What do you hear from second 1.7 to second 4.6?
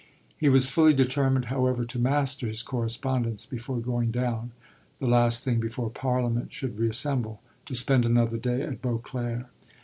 to master his correspondence before going down,